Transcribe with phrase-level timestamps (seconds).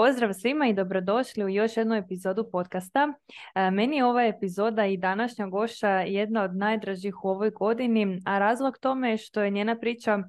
[0.00, 3.12] Pozdrav svima i dobrodošli u još jednu epizodu podcasta.
[3.54, 8.38] E, meni je ova epizoda i današnja gošća jedna od najdražih u ovoj godini, a
[8.38, 10.22] razlog tome je što je njena priča e,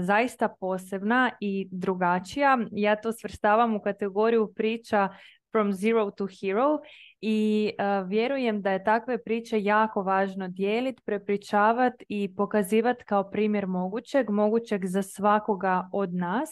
[0.00, 2.58] zaista posebna i drugačija.
[2.72, 5.08] Ja to svrstavam u kategoriju priča
[5.50, 6.78] from zero to hero
[7.20, 13.66] i uh, vjerujem da je takve priče jako važno dijeliti, prepričavati i pokazivati kao primjer
[13.66, 16.50] mogućeg, mogućeg za svakoga od nas.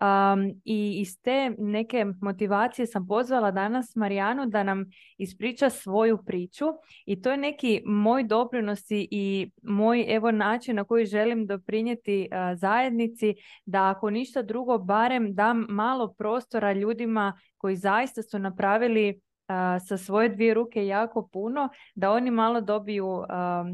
[0.00, 4.84] Um, I iz te neke motivacije sam pozvala danas Marijanu da nam
[5.18, 6.66] ispriča svoju priču
[7.06, 13.34] i to je neki moj doprinos i moj evo način na koji želim doprinijeti zajednici
[13.66, 19.20] da ako ništa drugo barem dam malo prostora ljudima koji zaista su napravili
[19.88, 23.24] sa svoje dvije ruke jako puno, da oni malo dobiju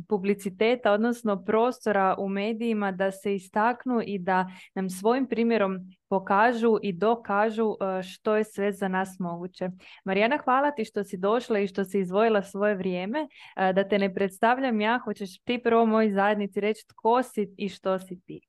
[0.09, 6.93] publiciteta, odnosno prostora u medijima da se istaknu i da nam svojim primjerom pokažu i
[6.93, 7.77] dokažu
[8.13, 9.71] što je sve za nas moguće.
[10.05, 13.29] Marijana, hvala ti što si došla i što si izvojila svoje vrijeme.
[13.57, 17.99] Da te ne predstavljam ja, hoćeš ti prvo moj zajednici reći tko si i što
[17.99, 18.41] si ti.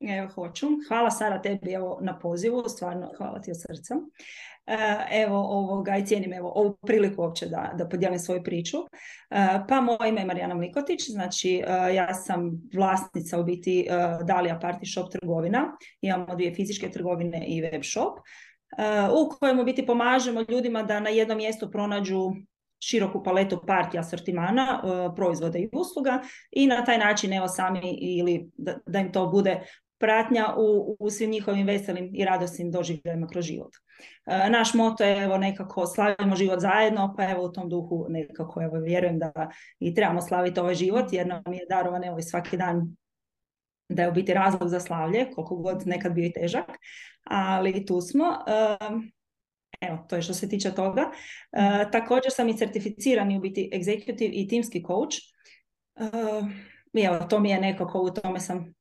[0.00, 0.66] Evo, hoću.
[0.88, 3.94] Hvala Sara tebi evo, na pozivu, stvarno hvala ti od srca.
[4.66, 4.76] E,
[5.22, 8.76] evo ovoga i cijenim evo ovu priliku uopće da, da podijelim svoju priču.
[8.76, 8.86] E,
[9.68, 13.86] pa moje ime je Marijana Mlikotić, znači e, ja sam vlasnica u biti
[14.24, 15.76] Dalija Party Shop trgovina.
[16.00, 18.18] Imamo dvije fizičke trgovine i web shop
[19.12, 22.32] u kojem u biti pomažemo ljudima da na jednom mjestu pronađu
[22.78, 24.82] široku paletu partija asortimana,
[25.16, 29.60] proizvoda i usluga i na taj način evo sami ili da, da im to bude
[29.98, 33.72] pratnja u, u svim njihovim veselim i radosnim doživljajima kroz život.
[34.26, 38.62] E, naš moto je evo nekako slavimo život zajedno, pa evo u tom duhu nekako
[38.62, 39.32] evo vjerujem da
[39.78, 42.96] i trebamo slaviti ovaj život jer nam je darovan evo i svaki dan
[43.88, 46.66] da je u biti razlog za slavlje, koliko god nekad bio i težak,
[47.24, 48.24] ali tu smo.
[48.46, 48.76] E,
[49.80, 51.10] evo, to je što se tiče toga.
[51.52, 55.16] E, također sam i certificirani u biti executive i timski coach.
[57.04, 58.75] evo, to mi je nekako, u tome sam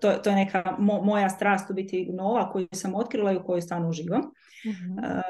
[0.00, 3.62] to, to je neka moja strast u biti nova koju sam otkrila i u kojoj
[3.62, 4.20] stvarno uživam.
[4.20, 5.20] uh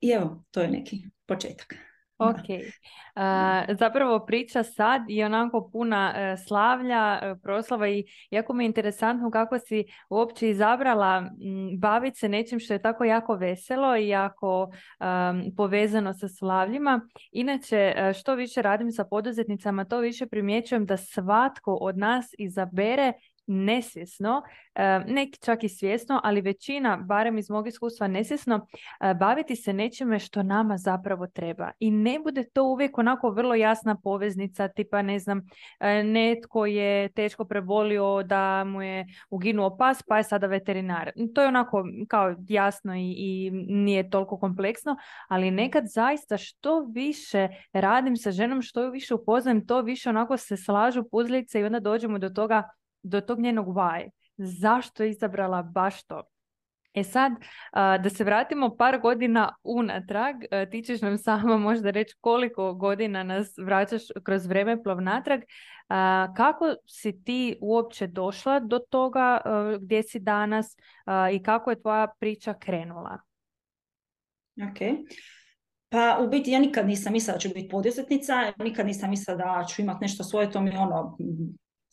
[0.00, 1.74] I evo, to je neki početak.
[2.18, 2.48] Ok.
[2.48, 8.66] Uh, zapravo priča sad je onako puna uh, slavlja, uh, proslava i jako mi je
[8.66, 14.08] interesantno kako si uopće izabrala m, baviti se nečim što je tako jako veselo i
[14.08, 17.00] jako um, povezano sa slavljima.
[17.32, 23.12] Inače, što više radim sa poduzetnicama, to više primjećujem da svatko od nas izabere
[23.46, 24.42] nesvjesno,
[24.74, 28.66] e, neki čak i svjesno, ali većina, barem iz mog iskustva nesvjesno,
[29.00, 31.70] e, baviti se nečime što nama zapravo treba.
[31.78, 35.42] I ne bude to uvijek onako vrlo jasna poveznica, tipa ne znam,
[35.80, 41.10] e, netko je teško prebolio da mu je uginuo pas, pa je sada veterinar.
[41.34, 44.96] To je onako kao jasno i, i nije toliko kompleksno,
[45.28, 50.36] ali nekad zaista što više radim sa ženom, što ju više upoznajem, to više onako
[50.36, 52.68] se slažu puzlice i onda dođemo do toga
[53.08, 54.10] do tog njenog why.
[54.36, 56.22] Zašto je izabrala baš to?
[56.94, 57.32] E sad,
[57.74, 60.36] da se vratimo par godina unatrag,
[60.70, 65.40] ti ćeš nam samo možda reći koliko godina nas vraćaš kroz vremeplov natrag.
[66.36, 69.40] Kako si ti uopće došla do toga
[69.80, 70.76] gdje si danas
[71.32, 73.18] i kako je tvoja priča krenula?
[74.70, 74.78] Ok.
[75.88, 79.64] Pa u biti ja nikad nisam mislila da ću biti poduzetnica, nikad nisam mislila da
[79.64, 81.16] ću imati nešto svoje, to mi ono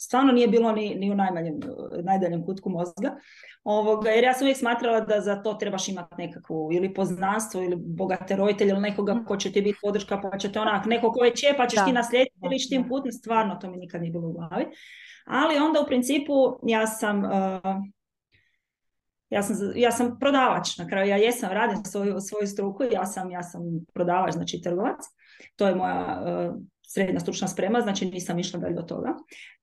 [0.04, 1.60] stvarno nije bilo ni, ni u najmanjem,
[2.04, 3.16] najdaljem kutku mozga.
[3.64, 7.76] Ovoga, jer ja sam uvijek smatrala da za to trebaš imati nekakvu ili poznanstvo ili
[7.76, 11.34] bogate ili nekoga ko će ti biti podrška pa će te onak, neko ko je
[11.58, 11.86] pa ćeš da.
[11.86, 14.66] ti naslijediti ili tim putem, stvarno to mi nikad nije bilo u glavi.
[15.26, 16.34] Ali onda u principu
[16.64, 17.84] ja sam uh,
[19.34, 23.32] ja sam, ja sam prodavač na kraju, ja jesam, radim svoju, svoju struku, ja sam,
[23.32, 23.62] ja sam
[23.94, 25.00] prodavač, znači trgovac.
[25.56, 26.56] To je moja uh,
[26.88, 29.10] srednja stručna sprema, znači nisam išla dalje do toga.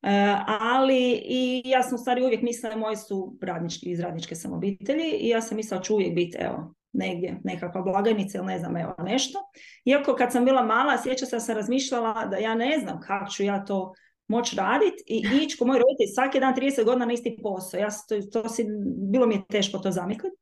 [0.02, 4.52] E, ali i ja sam u stvari uvijek mislila, moji su radnički, iz radničke sam
[4.52, 8.76] obitelji i ja sam mislila ću uvijek biti, evo, negdje nekakva blagajnica ili ne znam,
[8.76, 9.38] evo nešto.
[9.84, 13.64] Iako kad sam bila mala, sjeća se razmišljala da ja ne znam kako ću ja
[13.64, 13.92] to
[14.28, 17.78] moći raditi i ići ko moj roditelj svaki dan 30 godina na isti posao.
[17.80, 18.66] Ja to, to si,
[19.10, 20.36] bilo mi je teško to zamisliti.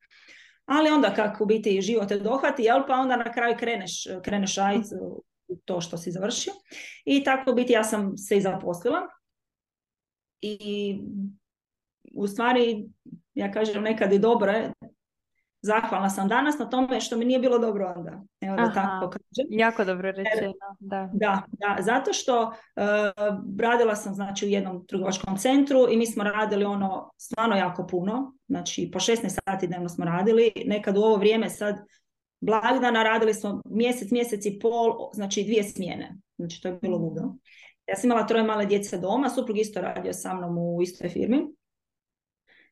[0.66, 4.88] Ali onda kako biti život te dohvati, jel, pa onda na kraju kreneš, kreneš raditi
[5.64, 6.52] to što si završio.
[7.04, 9.00] I tako biti ja sam se i zaposlila.
[10.40, 10.98] I
[12.14, 12.88] u stvari,
[13.34, 14.72] ja kažem nekad i dobro je
[15.62, 18.22] zahvalna sam danas na tome što mi nije bilo dobro onda.
[18.40, 19.46] Evo da tako kažem.
[19.50, 21.10] Jako dobro rečeno, da.
[21.12, 22.52] Da, da, zato što uh,
[23.60, 28.34] radila sam znači u jednom trgovačkom centru i mi smo radili ono stvarno jako puno,
[28.48, 31.76] znači po 16 sati dnevno smo radili, nekad u ovo vrijeme sad
[32.40, 37.22] blagdana radili smo mjesec, mjesec i pol, znači dvije smjene, znači to je bilo ludo.
[37.86, 41.46] Ja sam imala troje male djece doma, suprug isto radio sa mnom u istoj firmi.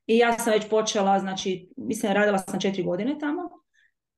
[0.07, 3.43] I ja sam već počela, znači, mislim, radila sam četiri godine tamo.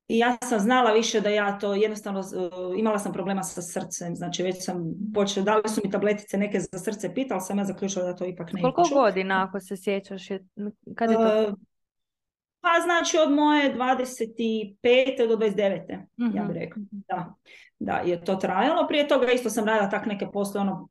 [0.07, 4.15] I ja sam znala više da ja to jednostavno, uh, imala sam problema sa srcem,
[4.15, 8.05] znači već sam počela, dali su mi tabletice neke za srce, pitala sam ja zaključila
[8.05, 10.29] da to ipak ne Koliko godina ako se sjećaš?
[10.29, 10.45] Je,
[10.95, 11.55] kad je to?
[12.61, 15.27] Pa znači od moje 25.
[15.27, 15.81] do 29.
[16.17, 16.35] Uh-huh.
[16.35, 16.81] ja bih mhm, rekla.
[16.81, 17.01] Mhm.
[17.07, 17.33] Da,
[17.79, 18.87] da je to trajalo.
[18.87, 20.89] Prije toga isto sam radila tak neke poslove, ono,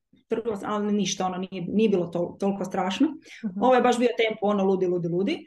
[0.65, 3.09] ali ništa, ono nije, nije bilo to, toliko strašno.
[3.09, 3.63] Uh-huh.
[3.63, 5.47] Ovo je baš bio tempo, ono ludi, ludi, ludi.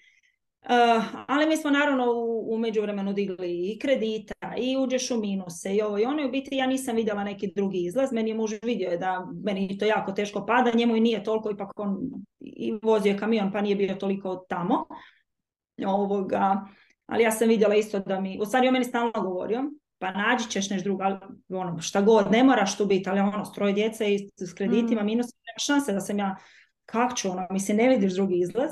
[0.61, 5.75] Uh, ali mi smo naravno u, u međuvremenu digli i kredita i uđeš u minuse
[5.75, 6.21] i ovo i ono.
[6.21, 8.11] I u biti ja nisam vidjela neki drugi izlaz.
[8.11, 10.71] Meni je muž vidio je da meni to jako teško pada.
[10.75, 11.97] Njemu i nije toliko, ipak on
[12.39, 14.85] i vozio kamion pa nije bio toliko tamo.
[15.85, 16.65] Ovoga,
[17.05, 19.63] ali ja sam vidjela isto da mi, u stvari on meni stalno govorio,
[19.99, 21.17] pa nađi ćeš nešto drugo, ali
[21.49, 25.05] ono, šta god, ne moraš tu biti, ali ono, stroj djece i s kreditima, mm.
[25.05, 26.35] minus, nema šanse da sam ja,
[26.85, 28.71] kak ću, ono, mi se ne vidiš drugi izlaz.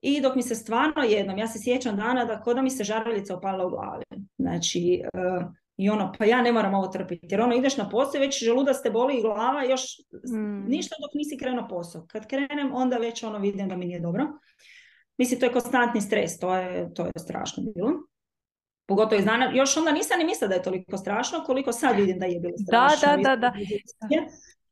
[0.00, 2.84] I dok mi se stvarno jednom, ja se sjećam dana da kod da mi se
[2.84, 4.04] žaruljica opala u glavi.
[4.38, 7.26] Znači, uh, i ono, pa ja ne moram ovo trpiti.
[7.30, 9.82] Jer ono, ideš na posao i već želudac te boli i glava, još
[10.34, 10.68] mm.
[10.68, 12.06] ništa dok nisi krenuo posao.
[12.06, 14.26] Kad krenem, onda već ono vidim da mi nije dobro.
[15.18, 17.92] Mislim, to je konstantni stres, to je, to je strašno bilo.
[18.88, 22.18] Pogotovo iz dana, još onda nisam ni mislila da je toliko strašno, koliko sad vidim
[22.18, 23.08] da je bilo strašno.
[23.16, 23.52] Da, da, da, da.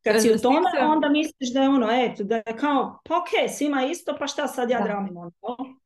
[0.05, 3.51] Kad si u tome, onda misliš da je ono, eto, da je kao, pa ok,
[3.51, 4.85] svima isto, pa šta sad ja da.
[4.85, 5.31] dramim ono.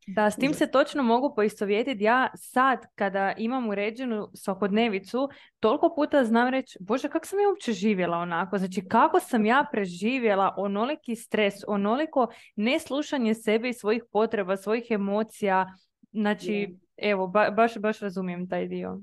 [0.06, 2.04] Da, s tim se točno mogu poistovjetiti.
[2.04, 5.28] Ja sad, kada imam uređenu svakodnevicu,
[5.60, 8.58] toliko puta znam reći, bože, kako sam ja uopće živjela onako?
[8.58, 12.26] Znači, kako sam ja preživjela onoliki stres, onoliko
[12.56, 15.66] neslušanje sebe i svojih potreba, svojih emocija.
[16.12, 19.00] Znači, evo, baš, baš razumijem taj dio.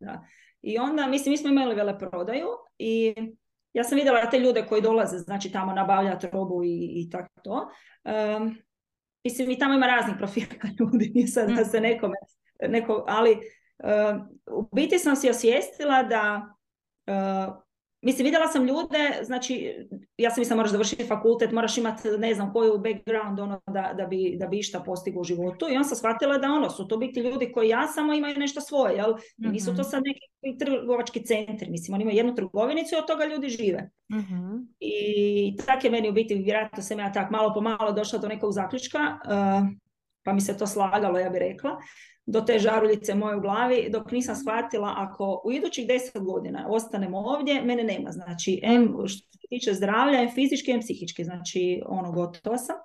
[0.00, 0.24] Da.
[0.62, 2.48] I onda, mislim, mi smo imali veleprodaju
[2.78, 3.14] i
[3.72, 7.68] ja sam vidjela te ljude koji dolaze, znači tamo nabavljati robu i, i tako to.
[8.04, 8.56] Um,
[9.24, 10.46] mislim, i tamo ima raznih profila
[10.78, 12.16] ljudi, nije sad da se nekome,
[12.68, 16.54] neko, ali um, u biti sam si osvijestila da
[17.06, 17.54] uh,
[18.02, 19.74] Mislim, vidjela sam ljude, znači,
[20.16, 24.06] ja sam mislila moraš završiti fakultet, moraš imati ne znam koju background ono, da, da,
[24.06, 26.96] bi, da bi išta postigao u životu i on sam shvatila da ono, su to
[26.96, 29.14] biti ljudi koji ja samo imaju nešto svoje, jel?
[29.38, 29.90] I nisu to mhm.
[29.90, 33.90] sad neki trgovački centri, mislim, oni imaju jednu trgovinicu i od toga ljudi žive.
[34.14, 38.18] uh I tak je meni u biti, vjerojatno sam ja tak malo po malo došla
[38.18, 39.68] do nekog zaključka, uh,
[40.24, 41.78] pa mi se to slagalo, ja bih rekla,
[42.30, 47.18] do te žaruljice moje u glavi, dok nisam shvatila ako u idućih deset godina ostanemo
[47.18, 48.10] ovdje, mene nema.
[48.10, 51.24] Znači, em, što se tiče zdravlja, em fizički, em psihički.
[51.24, 52.76] Znači, ono, gotovo sam.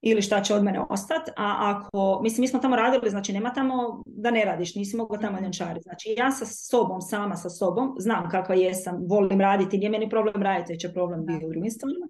[0.00, 1.30] Ili šta će od mene ostati.
[1.36, 5.18] A ako, mislim, mi smo tamo radili, znači nema tamo da ne radiš, nisi mogao
[5.18, 5.80] tamo ljenčari.
[5.80, 10.42] Znači, ja sa sobom, sama sa sobom, znam kakva jesam, volim raditi, nije meni problem
[10.42, 12.06] raditi, već je problem bio u drugim stvarima.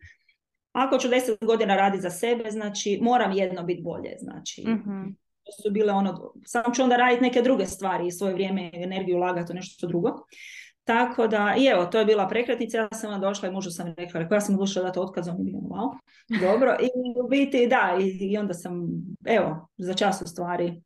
[0.73, 4.17] Ako ću deset godina raditi za sebe, znači moram jedno biti bolje.
[4.21, 5.26] Znači, mm
[5.63, 9.17] su bile ono, samo ću onda raditi neke druge stvari i svoje vrijeme i energiju
[9.17, 10.11] ulagati u nešto drugo.
[10.85, 14.21] Tako da, i evo, to je bila prekretnica, ja sam došla i mužu sam rekla,
[14.21, 15.99] rekla ja sam odlučila dati otkaz, on je bio wow,
[16.41, 16.89] dobro, i
[17.25, 18.87] u biti, da, i, i, onda sam,
[19.25, 20.83] evo, za čas u stvari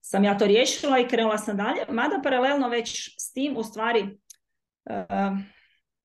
[0.00, 4.02] sam ja to riješila i krenula sam dalje, mada paralelno već s tim, u stvari,
[4.02, 5.38] uh,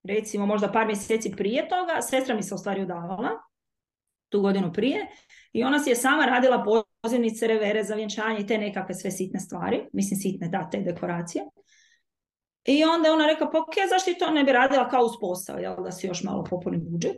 [0.03, 3.29] recimo možda par mjeseci prije toga, sestra mi se u stvari udavala,
[4.29, 5.07] tu godinu prije,
[5.53, 6.63] i ona si je sama radila
[7.01, 9.81] pozivnice, revere za vjenčanje i te nekakve sve sitne stvari.
[9.93, 11.43] Mislim sitne, da, te dekoracije.
[12.65, 15.57] I onda je ona rekla, pa ok, zašto to ne bi radila kao uz posao,
[15.57, 17.17] jel, da si još malo popuni budžet.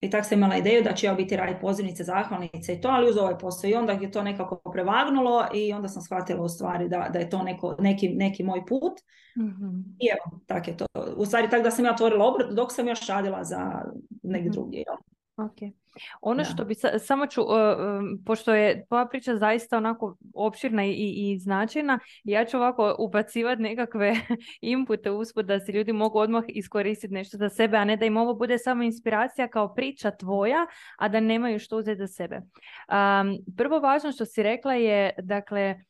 [0.00, 3.10] I tako sam imala ideju da će ja biti raditi pozivnice, zahvalnice i to, ali
[3.10, 3.70] uz ovaj posao.
[3.70, 7.30] I onda je to nekako prevagnulo i onda sam shvatila u stvari da, da je
[7.30, 8.92] to neko, neki, neki moj put.
[9.36, 10.86] mm I evo, tako je to.
[11.16, 13.82] U stvari tako da sam ja otvorila obrt dok sam još radila za
[14.22, 14.84] negdje mm drugdje.
[14.86, 15.11] Jel?
[15.44, 15.82] Ok.
[16.20, 20.94] Ono što bi, samo ću, uh, um, pošto je tvoja priča zaista onako opširna i,
[21.16, 24.14] i značajna, ja ću ovako ubacivati nekakve
[24.60, 28.16] inpute usput da se ljudi mogu odmah iskoristiti nešto za sebe, a ne da im
[28.16, 30.66] ovo bude samo inspiracija kao priča tvoja,
[30.98, 32.36] a da nemaju što uzeti za sebe.
[32.36, 35.84] Um, prvo važno što si rekla je, dakle,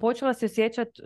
[0.00, 1.02] počela se osjećati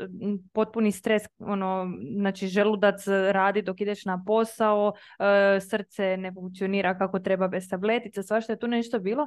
[0.52, 7.18] potpuni stres, ono, znači želudac radi dok ideš na posao, e, srce ne funkcionira kako
[7.18, 9.26] treba bez tabletica, svašta je tu nešto bilo.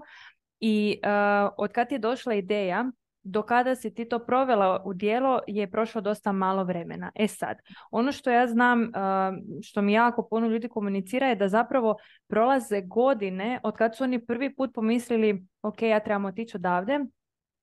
[0.60, 2.86] I uh, od kad je došla ideja
[3.24, 7.12] do kada si ti to provela u dijelo je prošlo dosta malo vremena.
[7.16, 7.58] E sad,
[7.92, 8.92] ono što ja znam,
[9.64, 11.96] što mi jako puno ljudi komunicira je da zapravo
[12.28, 17.00] prolaze godine od kad su oni prvi put pomislili ok, ja trebam otići odavde,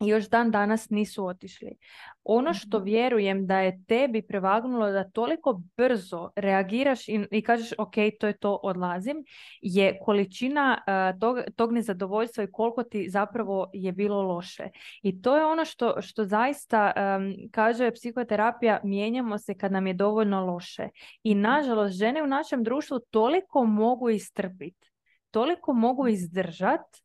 [0.01, 1.77] još dan danas nisu otišli.
[2.25, 2.85] Ono što mhm.
[2.85, 8.39] vjerujem da je tebi prevagnulo da toliko brzo reagiraš i, i kažeš ok, to je
[8.39, 9.17] to, odlazim,
[9.61, 14.69] je količina uh, tog, tog nezadovoljstva i koliko ti zapravo je bilo loše.
[15.03, 19.95] I to je ono što, što zaista um, kaže psihoterapija, mijenjamo se kad nam je
[19.95, 20.89] dovoljno loše.
[21.23, 21.43] I mhm.
[21.43, 24.91] nažalost, žene u našem društvu toliko mogu istrpiti,
[25.31, 27.04] toliko mogu izdržati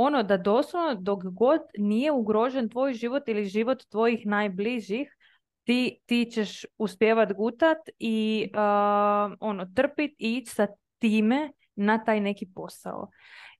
[0.00, 5.16] ono da doslovno dok god nije ugrožen tvoj život ili život tvojih najbližih,
[5.64, 10.66] ti, ti ćeš uspjevat gutat i uh, ono trpit i ići sa
[10.98, 13.10] time na taj neki posao.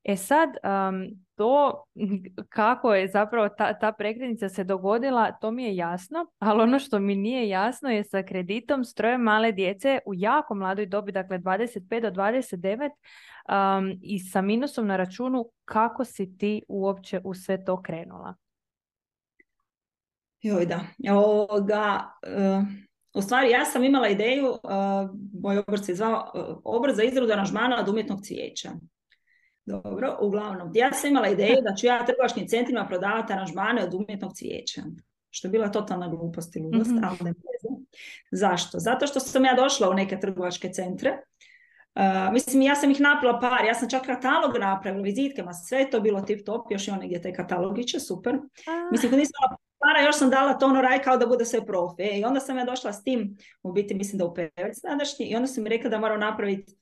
[0.04, 0.50] E sad,
[1.38, 1.85] to
[2.49, 6.99] kako je zapravo ta, ta prekretnica se dogodila, to mi je jasno, ali ono što
[6.99, 12.00] mi nije jasno je sa kreditom stroje male djece u jako mladoj dobi, dakle 25
[12.00, 12.90] do 29
[13.78, 18.35] um, i sa minusom na računu, kako si ti uopće u sve to krenula?
[20.42, 20.80] Joj da,
[21.12, 22.64] ovoga, uh,
[23.14, 24.59] u stvari ja sam imala ideju, uh,
[25.42, 28.71] moj obrt se zvao uh, obrt za izradu aranžmana od umjetnog cvijeća.
[29.69, 30.71] Dobro, uglavnom.
[30.75, 34.83] Ja sam imala ideju da ću ja trgovačkim centrima prodavati aranžmane od umjetnog cvijeća.
[35.31, 37.05] Što je bila totalna glupost i ludost, mm-hmm.
[37.05, 37.85] ali ne znam.
[38.31, 38.79] Zašto?
[38.79, 41.19] Zato što sam ja došla u neke trgovačke centre.
[41.95, 46.01] Uh, mislim, ja sam ih napila par, ja sam čak katalog napravila, vizitkama, sve to
[46.01, 48.39] bilo tip top, još i one gdje taj katalogiće, super.
[48.93, 49.35] Mislim, kad nisam
[49.79, 52.03] para, još sam dala to ono raj kao da bude sve profi.
[52.03, 55.27] E, I onda sam ja došla s tim, u biti mislim da u Pevec sadašnji,
[55.27, 56.77] i onda su mi rekli da moram napraviti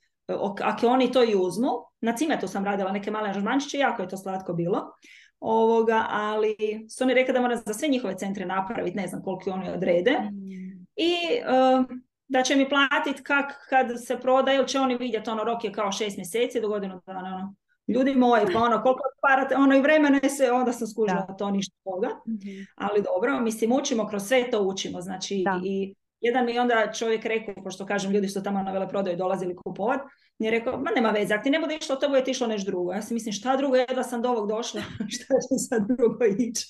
[0.62, 4.16] ako oni to i uzmu, na cimetu sam radila neke male aranžmančiće, jako je to
[4.16, 4.92] slatko bilo,
[5.40, 6.56] ovoga, ali
[6.90, 10.18] su oni rekli da moram za sve njihove centre napraviti, ne znam koliko oni odrede,
[10.21, 10.87] mm.
[10.97, 11.87] i uh,
[12.28, 15.73] da će mi platiti kak kad se prodaje, ili će oni vidjeti, ono rok je
[15.73, 17.54] kao šest mjeseci do godinu dana, ono,
[17.88, 21.76] ljudi moji, pa ono, koliko parate, ono i vremena se, onda sam skužila to ništa
[21.85, 25.95] toga, mm ali dobro, mislim, učimo, kroz sve to učimo, znači i
[26.26, 30.00] jedan mi onda čovjek rekao, pošto kažem, ljudi su tamo na veleprodaju dolazili kupovat,
[30.38, 32.71] je rekao, ma nema veze, ako ti ne bude išlo, to bude ti išlo nešto
[32.71, 32.92] drugo.
[32.92, 34.80] Ja si mislim, šta drugo je da sam do ovog došla,
[35.16, 36.66] šta će sad drugo ići.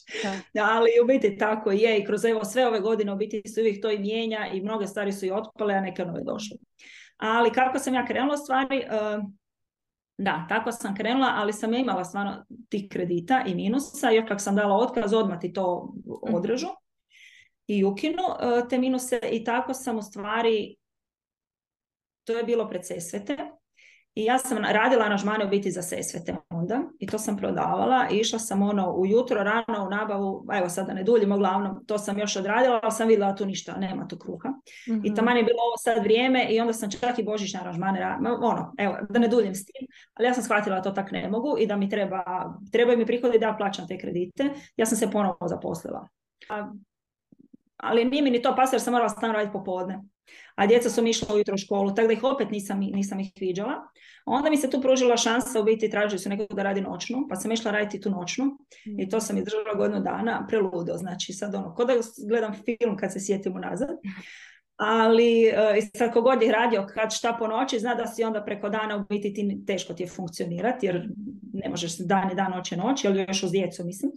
[0.62, 3.82] Ali u biti tako je i kroz evo sve ove godine u biti se uvijek
[3.82, 6.56] to i mijenja i mnoge stvari su i otpale, a neke nove došle.
[7.16, 9.24] Ali kako sam ja krenula stvari, uh,
[10.18, 14.38] da, tako sam krenula, ali sam ja imala stvarno tih kredita i minusa, jer kako
[14.38, 15.94] sam dala otkaz, odmah ti to
[16.26, 16.34] mhm.
[16.34, 16.68] odrežu
[17.66, 20.76] i ukinu e, te minuse i tako sam u stvari,
[22.24, 23.36] to je bilo pred sesvete
[24.16, 28.16] i ja sam radila aranžmane u biti za sesvete onda i to sam prodavala i
[28.16, 32.36] išla sam ono ujutro rano u nabavu, evo sada ne duljim uglavnom, to sam još
[32.36, 34.48] odradila, ali sam vidjela tu ništa, nema tu kruha.
[34.48, 35.02] Mm-hmm.
[35.04, 38.74] I tamo je bilo ovo sad vrijeme i onda sam čak i božićne aranžmane, ono,
[38.78, 41.56] evo, da ne duljim s tim, ali ja sam shvatila da to tak ne mogu
[41.58, 42.22] i da mi treba,
[42.72, 44.50] trebaju mi prihodi da plaćam te kredite.
[44.76, 46.08] Ja sam se ponovo zaposlila.
[46.48, 46.72] A
[47.76, 50.02] ali nije mi ni to pasar, sam morala stalno raditi popodne.
[50.54, 53.32] A djeca su mi išla ujutro u školu, tako da ih opet nisam, nisam ih
[53.40, 53.74] viđala.
[54.26, 57.36] Onda mi se tu pružila šansa, u biti tražili su nekog da radi noćnu, pa
[57.36, 58.58] sam išla raditi tu noćnu
[58.98, 61.94] i to sam izdržala godinu dana, preludo, znači sad ono, kod da
[62.28, 63.96] gledam film kad se sjetim unazad.
[64.76, 68.68] Ali uh, sad kogod je radio kad šta po noći, zna da si onda preko
[68.68, 71.08] dana u biti ti, teško ti je funkcionirati, jer
[71.52, 74.12] ne možeš dan i dan, noć je noć, ali još uz djecu mislim.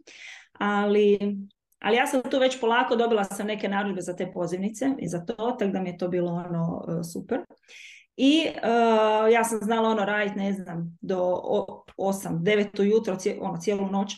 [0.53, 1.19] Ali
[1.79, 5.25] ali ja sam tu već polako dobila sam neke narudžbe za te pozivnice i za
[5.25, 7.39] to, tako da mi je to bilo ono e, super.
[8.21, 11.41] I uh, ja sam znala ono raditi, ne znam, do
[11.97, 14.13] 8, 9 ujutro, ono, cijelu noć.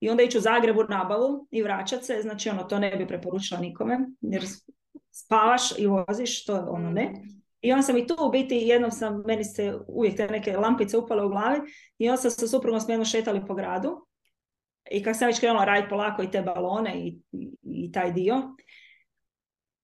[0.00, 3.60] I onda ići u Zagrebu nabavu i vraćat se, znači ono, to ne bi preporučila
[3.60, 4.44] nikome, jer
[5.10, 7.12] spavaš i voziš, to je ono ne.
[7.60, 10.98] I onda sam i tu u biti, jednom sam, meni se uvijek te neke lampice
[10.98, 11.60] upale u glavi
[11.98, 14.06] i onda sam sa suprugom smo šetali po gradu
[14.90, 17.18] i kad sam već krenula raditi polako i te balone i,
[17.62, 18.56] i, taj dio,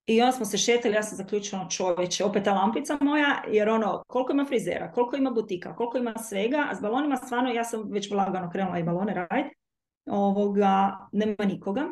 [0.06, 3.68] i onda smo se šetali, ja sam zaključila ono, čovječe, opet ta lampica moja, jer
[3.68, 7.64] ono, koliko ima frizera, koliko ima butika, koliko ima svega, a s balonima stvarno, ja
[7.64, 9.56] sam već lagano krenula i balone raditi,
[10.06, 11.82] ovoga, nema nikoga.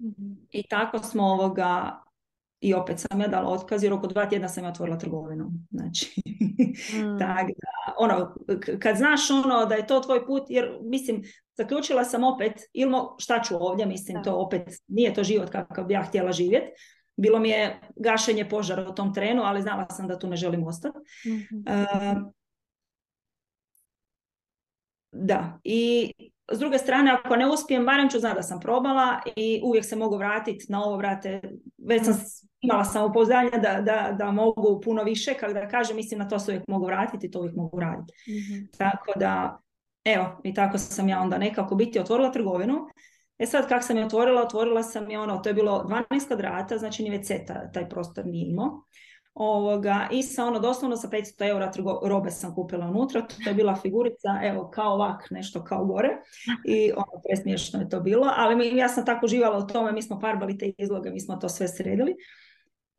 [0.00, 0.32] Mhm.
[0.50, 2.01] I tako smo ovoga,
[2.62, 5.52] i opet sam ja dala otkaz jer oko dva tjedna sam ja otvorila trgovinu.
[5.70, 6.22] Znači,
[6.96, 7.18] mm.
[7.22, 8.34] tak da, ono,
[8.80, 11.22] kad znaš ono da je to tvoj put, jer mislim,
[11.56, 15.94] zaključila sam opet, ili šta ću ovdje, mislim, to opet nije to život kakav bi
[15.94, 16.72] ja htjela živjeti.
[17.16, 20.66] Bilo mi je gašenje požara u tom trenu, ali znala sam da tu ne želim
[20.66, 20.98] ostati.
[21.28, 22.42] mm
[25.12, 26.12] da, i
[26.52, 29.96] s druge strane, ako ne uspijem, barem ću znati da sam probala i uvijek se
[29.96, 31.40] mogu vratiti na ovo vrate.
[31.78, 32.14] Već sam
[32.62, 36.50] imala samopouzdanje da, da, da mogu puno više, kako da kažem, mislim na to se
[36.50, 38.12] uvijek mogu vratiti, to uvijek mogu raditi.
[38.28, 39.60] mm Tako da,
[40.04, 42.88] evo, i tako sam ja onda nekako biti otvorila trgovinu.
[43.38, 46.78] E sad, kak sam je otvorila, otvorila sam je ono, to je bilo 12 kvadrata,
[46.78, 48.84] znači ni WC taj prostor nije imao.
[49.34, 51.72] Ovoga, I sa ono, doslovno sa 500 eura
[52.04, 56.08] robe sam kupila unutra, to je bila figurica, evo, kao ovak, nešto kao gore.
[56.64, 60.02] I ono, presmiješno je to bilo, ali mi, ja sam tako uživala u tome, mi
[60.02, 62.14] smo farbali te izloge, mi smo to sve sredili.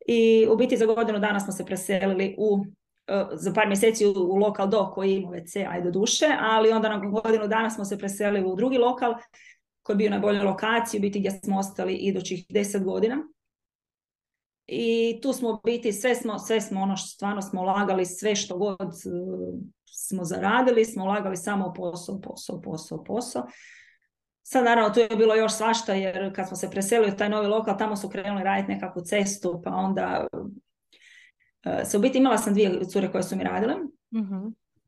[0.04, 2.64] I u biti za godinu dana smo se preselili u
[3.06, 6.98] e, za par mjeseci u, lokal do koji ima WC, ajde duše, ali onda na
[6.98, 9.14] godinu dana smo se preselili u drugi lokal
[9.82, 13.16] koji je bio na boljoj lokaciji, u biti gdje smo ostali idućih deset godina.
[14.66, 18.58] I tu smo biti, sve smo, sve smo ono što stvarno smo ulagali, sve što
[18.58, 19.10] god e,
[19.90, 23.46] smo zaradili, smo ulagali samo u posao, posao, posao, posao.
[24.46, 27.46] Sad naravno tu je bilo još svašta jer kad smo se preselili u taj novi
[27.46, 30.26] lokal, tamo su krenuli raditi nekakvu cestu, pa onda
[31.64, 33.74] e, se u biti imala sam dvije cure koje su mi radile.
[34.14, 34.44] mm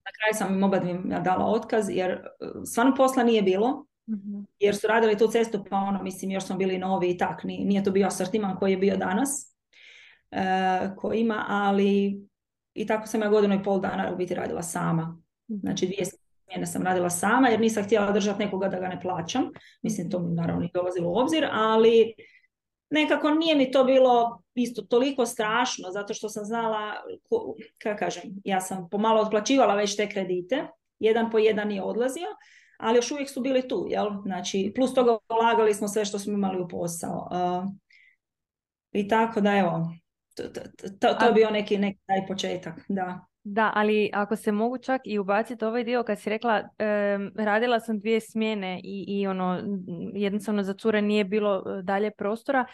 [0.06, 0.76] Na kraju sam im oba
[1.10, 2.20] ja dala otkaz jer e,
[2.64, 3.86] stvarno posla nije bilo.
[4.08, 7.44] mm Jer su radili tu cestu, pa ono, mislim, još smo bili novi i tak.
[7.44, 9.56] Nije, to bio asortiman koji je bio danas.
[10.30, 10.40] E,
[10.96, 12.20] koji ima, ali
[12.74, 15.22] i tako sam ja godinu i pol dana u biti radila sama.
[15.50, 15.60] Mhm.
[15.60, 16.04] Znači dvije
[16.56, 19.50] smjene sam radila sama jer nisam htjela držati nekoga da ga ne plaćam.
[19.82, 22.14] Mislim, to mi naravno nije dolazilo u obzir, ali
[22.90, 26.92] nekako nije mi to bilo isto toliko strašno, zato što sam znala,
[27.82, 30.66] kako kažem, ja sam pomalo otplaćivala već te kredite,
[30.98, 32.26] jedan po jedan je odlazio,
[32.78, 34.08] ali još uvijek su bili tu, jel?
[34.24, 37.28] Znači, plus toga ulagali smo sve što smo imali u posao.
[38.92, 39.90] I tako da, evo,
[40.36, 40.42] to,
[41.00, 43.26] to, to, je bio neki, neki taj početak, da.
[43.48, 46.68] Da, ali ako se mogu čak i ubaciti ovaj dio kad si rekla
[47.36, 49.62] radila sam dvije smjene i, i ono
[50.14, 52.66] jednostavno za cure nije bilo e, dalje prostora.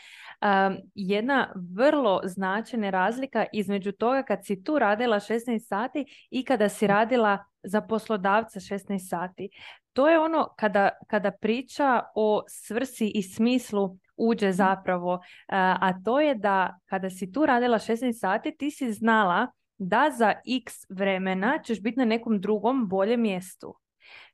[0.94, 6.86] jedna vrlo značajna razlika između toga kad si tu radila 16 sati i kada si
[6.86, 9.50] radila za poslodavca 16 sati.
[9.92, 16.34] To je ono kada, kada priča o svrsi i smislu uđe zapravo, a to je
[16.34, 19.52] da kada si tu radila 16 sati ti si znala
[19.88, 23.74] da za x vremena ćeš biti na nekom drugom boljem mjestu.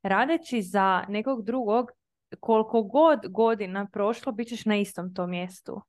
[0.03, 1.91] Radeći za nekog drugog,
[2.41, 5.83] koliko god godina prošlo, bit ćeš na istom tom mjestu.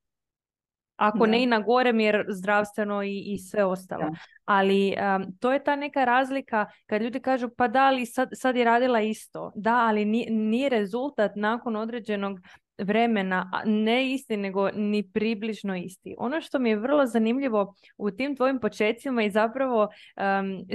[0.96, 4.10] Ako ne i na gorem jer zdravstveno i, i sve ostalo.
[4.44, 4.94] Ali
[5.40, 9.00] to je ta neka razlika kad ljudi kažu pa da ali sad, sad je radila
[9.00, 9.52] isto.
[9.54, 12.40] Da, ali nije, nije rezultat nakon određenog
[12.82, 16.14] vremena, ne isti, nego ni približno isti.
[16.18, 19.88] Ono što mi je vrlo zanimljivo u tim tvojim početcima i zapravo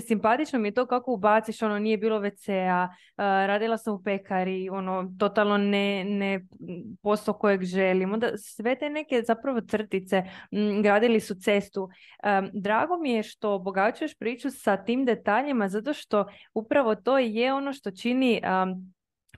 [0.08, 5.12] simpatično mi je to kako ubaciš, ono nije bilo WC-a, radila sam u pekari, ono
[5.20, 6.46] totalno ne, ne
[7.02, 8.14] posao kojeg želim.
[8.14, 10.24] Onda sve te neke zapravo crtice,
[10.84, 11.90] gradili su cestu.
[12.54, 17.74] drago mi je što obogaćuješ priču sa tim detaljima, zato što upravo to je ono
[17.74, 18.42] što čini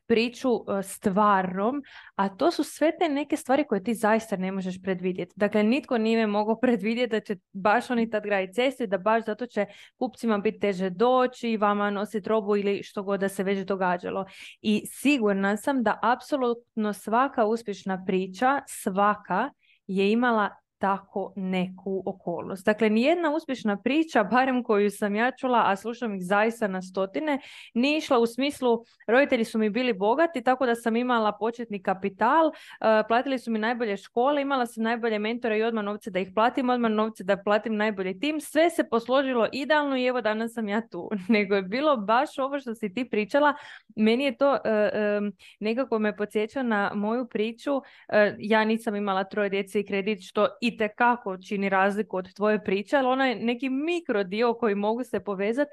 [0.07, 1.83] priču e, stvarnom,
[2.15, 5.33] a to su sve te neke stvari koje ti zaista ne možeš predvidjeti.
[5.35, 9.45] Dakle, nitko nije mogao predvidjeti da će baš oni tad graditi ceste, da baš zato
[9.45, 9.65] će
[9.97, 14.25] kupcima biti teže doći, vama nositi robu ili što god da se već događalo.
[14.61, 19.49] I sigurna sam da apsolutno svaka uspješna priča, svaka,
[19.87, 22.65] je imala tako neku okolnost.
[22.65, 27.39] Dakle, nijedna uspješna priča, barem koju sam ja čula, a slušam ih zaista na stotine,
[27.73, 32.47] nije išla u smislu roditelji su mi bili bogati, tako da sam imala početni kapital,
[32.47, 36.31] eh, platili su mi najbolje škole, imala sam najbolje mentore i odmah novce da ih
[36.35, 38.41] platim, odmah novce da platim najbolji tim.
[38.41, 41.09] Sve se posložilo idealno i evo danas sam ja tu.
[41.29, 43.53] Nego je bilo baš ovo što si ti pričala.
[43.95, 45.21] Meni je to eh,
[45.59, 47.81] nekako me podsjeća na moju priču.
[48.09, 52.63] Eh, ja nisam imala troje djece i kredit, što i kako čini razliku od tvoje
[52.63, 55.71] priče, ali onaj neki mikro dio koji mogu se povezati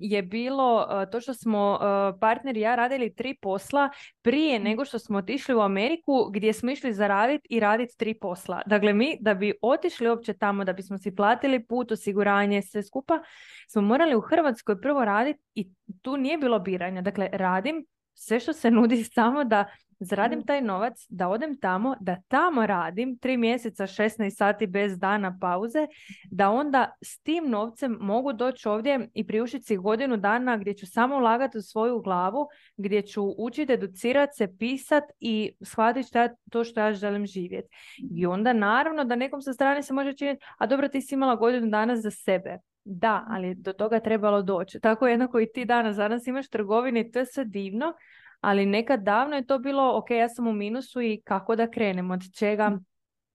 [0.00, 3.90] je bilo uh, to što smo uh, partner i ja radili tri posla
[4.22, 8.62] prije nego što smo otišli u Ameriku gdje smo išli zaraditi i raditi tri posla.
[8.66, 13.18] Dakle, mi da bi otišli uopće tamo, da bismo si platili put, osiguranje, sve skupa,
[13.68, 15.70] smo morali u Hrvatskoj prvo raditi i
[16.02, 17.02] tu nije bilo biranja.
[17.02, 19.64] Dakle, radim sve što se nudi samo da
[19.98, 25.38] zaradim taj novac, da odem tamo, da tamo radim tri mjeseca, 16 sati bez dana
[25.40, 25.86] pauze,
[26.30, 30.86] da onda s tim novcem mogu doći ovdje i priušiti si godinu dana gdje ću
[30.86, 36.64] samo ulagati u svoju glavu, gdje ću učiti educirati se, pisat i shvatiti šta to
[36.64, 37.68] što ja želim živjeti.
[38.16, 41.34] I onda naravno da nekom sa strane se može činiti, a dobro ti si imala
[41.34, 42.58] godinu dana za sebe.
[42.84, 44.80] Da, ali do toga trebalo doći.
[44.80, 45.96] Tako jednako i ti danas.
[45.96, 47.94] Danas imaš trgovini, to je sve divno,
[48.40, 52.10] ali nekad davno je to bilo, ok, ja sam u minusu i kako da krenem,
[52.10, 52.78] od čega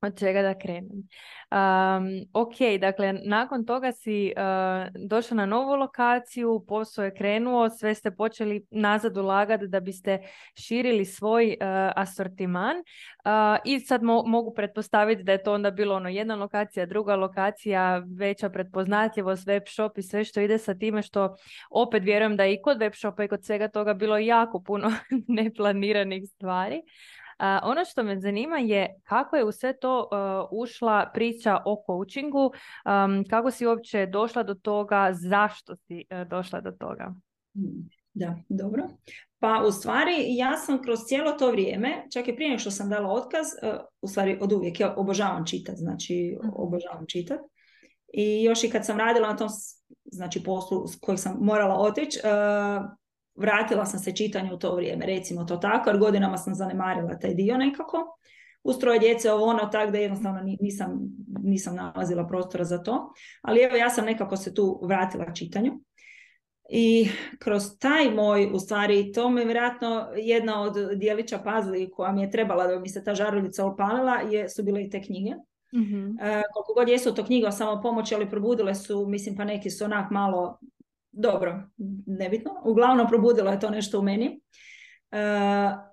[0.02, 1.08] od čega da krenem.
[1.52, 7.96] Um, ok, dakle, nakon toga si uh, došla na novu lokaciju, posao je krenuo, sve
[7.96, 10.20] ste počeli nazad ulagati da biste
[10.56, 16.10] širili svoj uh, asortiman uh, i sad mogu pretpostaviti da je to onda bilo ono
[16.10, 21.36] jedna lokacija, druga lokacija, veća pretpoznatljivost, web shop i sve što ide sa time što
[21.70, 24.92] opet vjerujem da i kod web shopa i kod svega toga bilo jako puno
[25.38, 26.82] neplaniranih stvari
[27.64, 30.10] ono što me zanima je kako je u sve to
[30.52, 32.52] ušla priča o coachingu,
[33.30, 37.14] kako si uopće došla do toga, zašto si e, došla do toga?
[37.56, 38.84] Hmm, da, dobro.
[39.40, 43.14] Pa u stvari ja sam kroz cijelo to vrijeme, čak i prije što sam dala
[43.14, 46.50] otkaz, e, u stvari od uvijek, ja obožavam čitati, znači mhm.
[46.56, 47.44] obožavam čitati.
[48.14, 49.50] I još i kad sam radila na tom
[50.06, 52.20] znači poslu s kojeg sam morala otići,
[53.36, 57.34] vratila sam se čitanju u to vrijeme, recimo to tako, jer godinama sam zanemarila taj
[57.34, 58.18] dio nekako.
[58.64, 61.00] Ustroje djece ovo ono tako da jednostavno nisam,
[61.44, 63.14] nisam nalazila prostora za to.
[63.42, 65.72] Ali evo ja sam nekako se tu vratila čitanju.
[66.70, 72.22] I kroz taj moj, u stvari, to me vjerojatno jedna od dijelića pazli koja mi
[72.22, 75.32] je trebala da mi se ta žaruljica opalila, je, su bile i te knjige.
[75.74, 76.18] mm
[76.54, 80.12] koliko god jesu to knjige o samopomoći, ali probudile su, mislim pa neki su onak
[80.12, 80.60] malo
[81.12, 81.64] dobro,
[82.06, 82.52] nebitno.
[82.64, 84.42] Uglavnom probudilo je to nešto u meni.
[85.12, 85.92] Uh,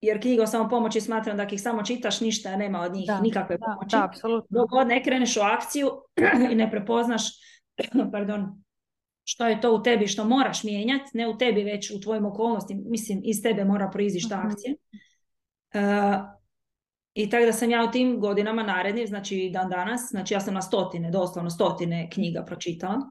[0.00, 3.96] jer knjiga o samopomoći smatram da ih samo čitaš ništa, nema od njih nikakve pomoći.
[3.96, 4.60] Da, apsolutno.
[4.60, 5.90] Dok god ne kreneš u akciju
[6.52, 7.22] i ne prepoznaš
[8.12, 8.62] pardon,
[9.24, 12.80] što je to u tebi što moraš mijenjati, ne u tebi već u tvojim okolnostima,
[12.84, 14.46] mislim iz tebe mora proizići ta mhm.
[14.46, 14.74] akcija.
[15.74, 16.42] Uh,
[17.14, 20.54] I tako da sam ja u tim godinama narednim, znači dan danas, znači ja sam
[20.54, 23.10] na stotine, doslovno stotine knjiga pročitala.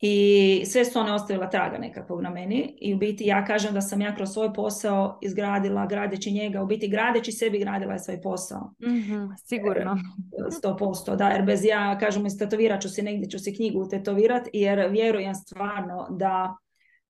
[0.00, 3.80] I sve su one ostavila traga nekakvog na meni i u biti ja kažem da
[3.80, 8.20] sam ja kroz svoj posao izgradila, gradeći njega, u biti gradeći sebi gradila je svoj
[8.20, 8.74] posao.
[8.82, 9.92] Mm-hmm, sigurno.
[9.92, 13.88] E, sto posto, da, jer bez ja, kažem, istetovirat ću si, negdje ću si knjigu
[13.88, 16.56] tetovirat, jer vjerujem stvarno da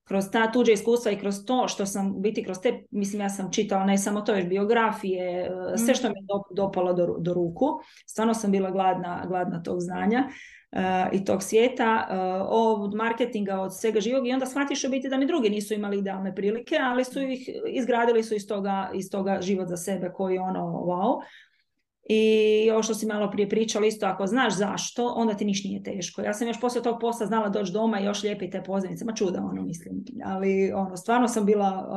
[0.03, 3.51] kroz ta tuđa iskustva i kroz to što sam biti kroz te, mislim ja sam
[3.51, 6.25] čitala ne samo to, još biografije, e, sve što mi je
[6.55, 7.65] dopalo do, do ruku,
[8.05, 10.23] stvarno sam bila gladna, gladna tog znanja
[11.11, 12.07] i tog svijeta,
[12.49, 15.97] od marketinga, od svega živog i onda shvatiš u biti da ni drugi nisu imali
[15.97, 20.33] idealne prilike, ali su ih, izgradili su iz toga, iz toga život za sebe koji
[20.33, 21.21] je ono wow.
[22.09, 25.83] I ovo što si malo prije pričala, isto ako znaš zašto, onda ti niš nije
[25.83, 26.21] teško.
[26.21, 29.13] Ja sam još poslije tog posla znala doći doma i još lijepi te pozivnice, ma
[29.13, 31.87] čuda ono mislim, ali ono, stvarno sam bila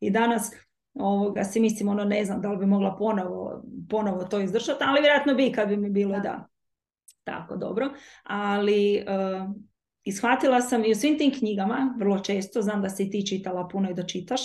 [0.00, 0.50] i danas
[0.94, 5.00] ovoga, si mislim ono ne znam da li bi mogla ponovo, ponovo to izdržati, ali
[5.00, 6.48] vjerojatno bi kad bi mi bilo da
[7.24, 7.90] tako dobro,
[8.22, 9.54] ali uh,
[10.04, 13.90] ishvatila sam i u svim tim knjigama, vrlo često, znam da si ti čitala puno
[13.90, 14.40] i da čitaš,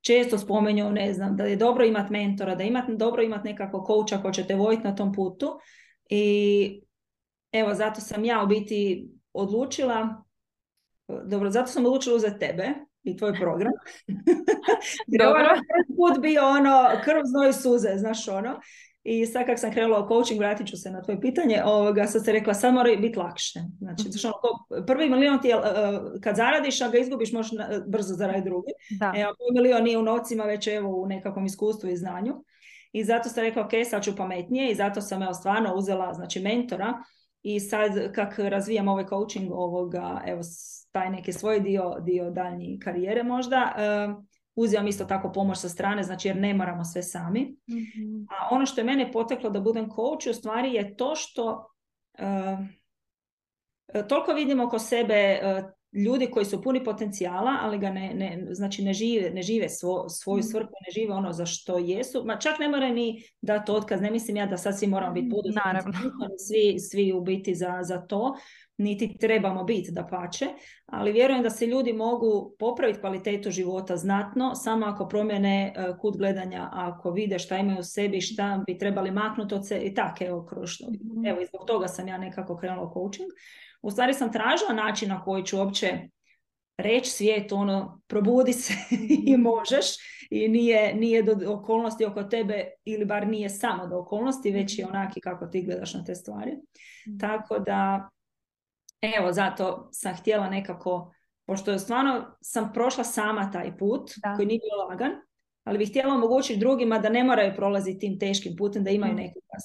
[0.00, 4.22] često spomenju, ne znam, da je dobro imati mentora, da je dobro imati nekako kouča
[4.22, 5.58] ko će te vojiti na tom putu
[6.10, 6.82] i
[7.52, 10.24] evo, zato sam ja u biti odlučila,
[11.24, 12.68] dobro, zato sam odlučila uzeti tebe
[13.02, 13.72] i tvoj program.
[15.06, 15.48] Dobro.
[15.96, 18.60] put bio ono krv, znoj, suze, znaš ono.
[19.04, 22.24] I sad kak sam krenula u coaching, vratit ću se na tvoje pitanje, ovoga, sad
[22.24, 23.60] se rekla, sad mora biti lakše.
[23.78, 25.62] Znači, mm prvi milion ti je, uh,
[26.22, 27.52] kad zaradiš, a ga izgubiš, možeš
[27.86, 28.72] brzo zaraditi drugi.
[29.00, 29.12] Da.
[29.16, 32.44] E, prvi milion nije u novcima, već evo u nekakvom iskustvu i znanju.
[32.92, 36.40] I zato sam rekla, ok, sad ću pametnije i zato sam evo stvarno uzela znači,
[36.40, 36.94] mentora
[37.42, 40.40] i sad kak razvijam ovaj coaching ovoga, evo
[40.92, 44.24] taj neki svoj dio, dio daljnji karijere možda, uh,
[44.56, 47.56] uzimam isto tako pomoć sa strane, znači jer ne moramo sve sami.
[47.68, 51.68] mm A ono što je mene poteklo da budem coach u stvari je to što
[52.18, 52.58] uh,
[54.08, 58.84] toliko vidimo oko sebe uh, ljudi koji su puni potencijala, ali ga ne, ne, znači
[58.84, 60.46] ne žive, ne žive svo, svoju mhm.
[60.46, 62.22] svrhu, ne žive ono za što jesu.
[62.26, 65.28] Ma čak ne mora ni dati otkaz, ne mislim ja da sad svi moramo biti
[65.30, 65.98] poduzetnici,
[66.46, 68.36] svi, svi u biti za, za to,
[68.76, 70.46] niti trebamo biti da pače,
[70.86, 76.16] ali vjerujem da se ljudi mogu popraviti kvalitetu života znatno, samo ako promjene e, kut
[76.18, 80.24] gledanja, ako vide šta imaju u sebi, šta bi trebali maknuti od sebe i tako,
[80.24, 80.48] evo,
[80.90, 81.26] mhm.
[81.26, 83.30] evo, i zbog toga sam ja nekako krenula coaching.
[83.82, 85.98] U stvari sam tražila način na koji ću uopće
[86.78, 88.74] reći svijetu ono probudi se
[89.26, 89.86] i možeš
[90.30, 94.84] i nije, nije do okolnosti oko tebe ili bar nije samo do okolnosti već je
[94.84, 94.96] mhm.
[94.96, 96.52] onaki kako ti gledaš na te stvari.
[97.08, 97.18] Mhm.
[97.18, 98.08] Tako da
[99.18, 101.14] evo zato sam htjela nekako
[101.46, 105.12] pošto stvarno sam prošla sama taj put koji nije bio lagan
[105.64, 109.16] ali bih htjela omogućiti drugima da ne moraju prolaziti tim teškim putem, da imaju mm.
[109.16, 109.56] nekoga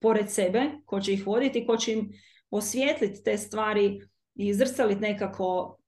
[0.00, 2.12] pored sebe ko će ih voditi, ko će im
[2.50, 4.00] osvijetliti te stvari
[4.34, 5.78] i zrcaliti nekako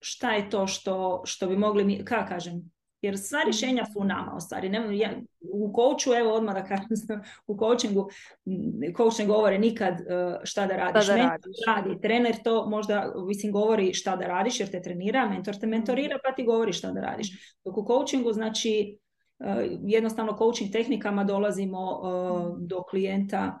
[0.00, 2.73] šta je to što, što bi mogli mi, kako kažem,
[3.04, 3.44] jer sva Mhm.
[3.46, 4.68] rješenja su u nama, u stvari.
[4.68, 5.10] Ne, ja,
[5.52, 6.86] u coachu, evo odmah da kažem,
[7.46, 8.08] u coachingu,
[8.46, 10.04] m, coach ne govori nikad uh,
[10.42, 11.04] šta da radiš.
[11.04, 11.56] Šta da Mentor radiš.
[11.66, 16.18] radi, trener to možda, mislim, govori šta da radiš jer te trenira, mentor te mentorira
[16.24, 17.28] pa ti govori šta da radiš.
[17.64, 18.98] Dok u coachingu, znači,
[19.38, 19.46] uh,
[19.82, 23.58] jednostavno coaching tehnikama dolazimo uh, do klijenta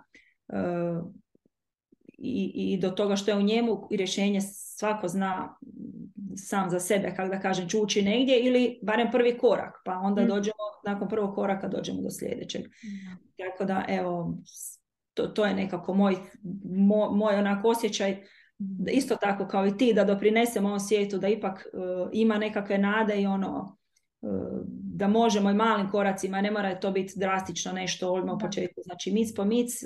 [2.18, 5.56] i, i do toga što je u njemu i rješenje svako zna
[6.36, 10.22] sam za sebe, kako da kažem, ću ući negdje ili barem prvi korak, pa onda
[10.22, 10.28] Mm.
[10.28, 12.62] dođemo, nakon prvog koraka dođemo do sljedećeg.
[13.36, 14.34] Tako da, evo,
[15.14, 16.16] to, to je nekako moj,
[16.64, 18.22] moj, moj onak osjećaj,
[18.92, 23.22] isto tako kao i ti, da doprinesemo ovom svijetu, da ipak uh, ima nekakve nade
[23.22, 23.78] i ono,
[24.20, 28.80] uh, da možemo i malim koracima, ne mora to biti drastično nešto odmah u početku.
[28.84, 29.82] Znači, mic po mic,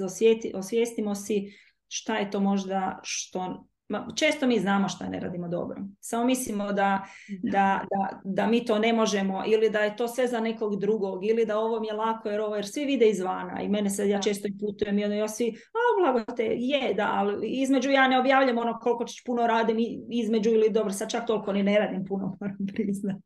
[0.55, 1.53] osvijestimo si
[1.89, 3.65] šta je to možda što...
[3.89, 5.83] Ma, često mi znamo šta ne radimo dobro.
[6.01, 7.03] Samo mislimo da,
[7.43, 11.25] da, da, da mi to ne možemo ili da je to sve za nekog drugog
[11.25, 14.09] ili da ovo mi je lako jer ovo jer svi vide izvana i mene se
[14.09, 17.91] ja često i putujem i ono ja svi a blago te je da ali između
[17.91, 19.77] ja ne objavljam ono koliko ćeš puno radim
[20.11, 23.23] između ili dobro sad čak toliko ni ne radim puno moram priznati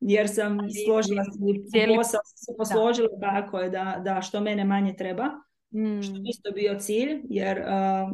[0.00, 5.24] jer sam složila se posao se posložila tako je da, da što mene manje treba
[5.74, 6.02] Mm.
[6.02, 7.66] što je isto bio cilj, jer uh,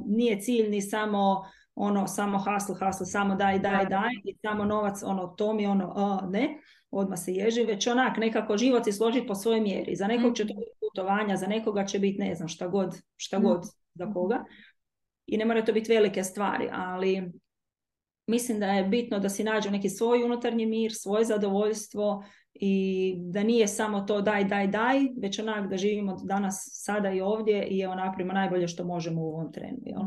[0.06, 1.44] nije cilj ni samo
[1.74, 5.92] ono, samo hasl, hasl, samo daj, daj, daj, i samo novac, ono, to mi, ono,
[5.96, 6.58] a, ne,
[6.90, 9.96] odmah se ježi, već onak, nekako život si složiti po svojoj mjeri.
[9.96, 13.38] Za nekog će to biti putovanja, za nekoga će biti, ne znam, šta god, šta
[13.38, 13.46] Mhm.
[13.46, 13.62] god
[13.94, 14.44] za koga.
[15.26, 17.32] I ne moraju to biti velike stvari, ali
[18.30, 23.42] mislim da je bitno da si nađu neki svoj unutarnji mir, svoje zadovoljstvo i da
[23.42, 27.80] nije samo to daj, daj, daj, već onak da živimo danas, sada i ovdje i
[27.80, 29.78] evo napravimo najbolje što možemo u ovom trenu.
[29.82, 30.00] Jel?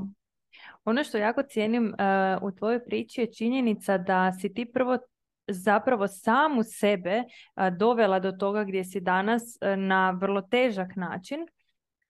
[0.85, 4.97] Ono što jako cijenim uh, u tvojoj priči je činjenica da si ti prvo
[5.47, 7.23] zapravo samu sebe
[7.79, 11.39] dovela do toga gdje si danas uh, na vrlo težak način,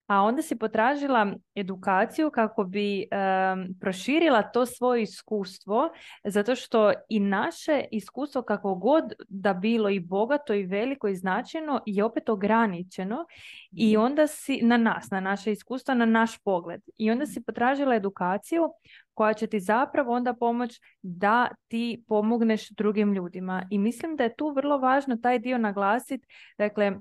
[0.07, 5.89] a onda si potražila edukaciju kako bi um, proširila to svoje iskustvo,
[6.23, 11.81] zato što i naše iskustvo kako god da bilo i bogato i veliko i značajno
[11.85, 13.25] je opet ograničeno
[13.71, 16.81] i onda si na nas, na naše iskustva, na naš pogled.
[16.97, 18.69] I onda si potražila edukaciju
[19.13, 23.67] koja će ti zapravo onda pomoći da ti pomogneš drugim ljudima.
[23.69, 26.27] I mislim da je tu vrlo važno taj dio naglasiti.
[26.57, 26.93] Dakle,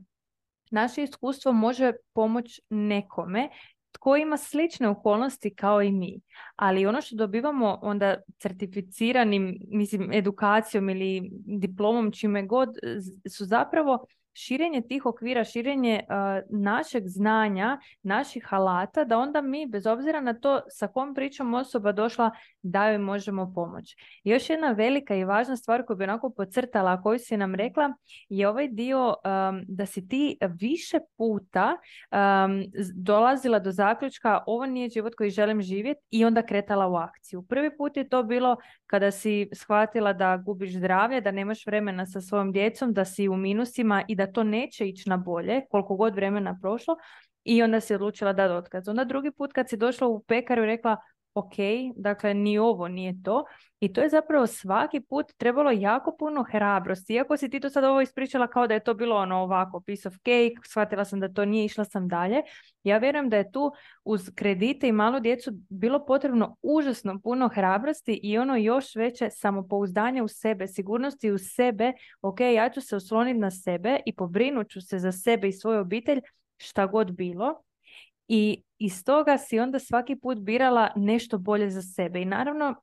[0.73, 3.49] naše iskustvo može pomoći nekome
[3.93, 6.21] tko ima slične okolnosti kao i mi.
[6.57, 12.69] Ali ono što dobivamo onda certificiranim, mislim, edukacijom ili diplomom, čime god,
[13.31, 19.87] su zapravo širenje tih okvira, širenje uh, našeg znanja, naših alata, da onda mi, bez
[19.87, 22.31] obzira na to sa kom pričom osoba došla,
[22.63, 23.97] da joj možemo pomoći.
[24.25, 27.93] Još jedna velika i važna stvar koju bi onako podcrtala, a koju si nam rekla,
[28.29, 31.77] je ovaj dio um, da si ti više puta
[32.11, 32.65] um,
[32.95, 37.43] dolazila do zaključka ovo nije život koji želim živjeti i onda kretala u akciju.
[37.43, 42.21] Prvi put je to bilo kada si shvatila da gubiš zdravlje, da nemaš vremena sa
[42.21, 46.15] svojom djecom, da si u minusima i da to neće ići na bolje, koliko god
[46.15, 46.97] vremena prošlo,
[47.45, 48.89] i onda si odlučila da otkaz.
[48.89, 50.97] Onda drugi put kad si došla u pekaru i rekla
[51.35, 51.55] ok,
[51.97, 53.45] dakle ni ovo nije to.
[53.81, 57.15] I to je zapravo svaki put trebalo jako puno hrabrosti.
[57.15, 60.09] Iako si ti to sad ovo ispričala kao da je to bilo ono ovako, piece
[60.09, 62.43] of cake, shvatila sam da to nije, išla sam dalje.
[62.85, 63.73] Ja vjerujem da je tu
[64.05, 70.23] uz kredite i malu djecu bilo potrebno užasno puno hrabrosti i ono još veće samopouzdanje
[70.23, 71.93] u sebe, sigurnosti u sebe.
[72.23, 75.81] Ok, ja ću se osloniti na sebe i pobrinut ću se za sebe i svoju
[75.81, 76.21] obitelj
[76.57, 77.63] šta god bilo.
[78.35, 82.23] I iz toga si onda svaki put birala nešto bolje za sebe.
[82.23, 82.75] I naravno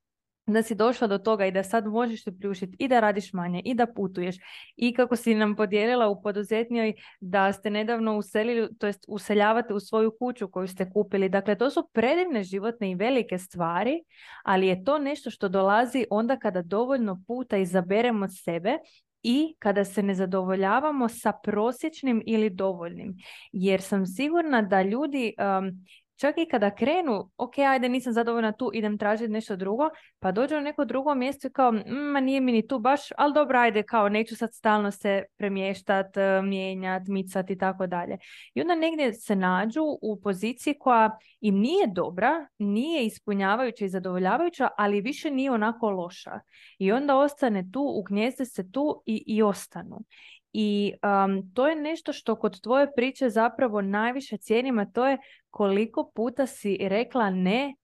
[0.48, 3.62] da si došla do toga i da sad možeš se priuštiti i da radiš manje
[3.66, 4.36] i da putuješ
[4.76, 9.80] i kako si nam podijelila u poduzetnjoj da ste nedavno uselili, to jest useljavate u
[9.80, 11.30] svoju kuću koju ste kupili.
[11.30, 14.04] Dakle, to su predivne životne i velike stvari,
[14.44, 18.78] ali je to nešto što dolazi onda kada dovoljno puta izaberemo sebe
[19.24, 23.16] i kada se ne zadovoljavamo sa prosječnim ili dovoljnim.
[23.52, 25.86] Jer sam sigurna da ljudi um,
[26.20, 30.56] čak i kada krenu, ok, ajde nisam zadovoljna tu, idem tražiti nešto drugo, pa dođu
[30.56, 33.60] na neko drugo mjesto i kao, "Mm, ma nije mi ni tu baš, ali dobro,
[33.60, 38.18] ajde, kao neću sad stalno se premještat, eh, mijenjat, micat i tako dalje.
[38.54, 44.70] I onda negdje se nađu u poziciji koja im nije dobra, nije ispunjavajuća i zadovoljavajuća,
[44.78, 46.40] ali više nije onako loša.
[46.78, 50.00] I onda ostane tu, ugnjezde se tu i, i ostanu.
[50.54, 55.18] I um, to je nešto što kod tvoje priče zapravo najviše cijenim, a to je
[55.50, 57.76] koliko puta si rekla ne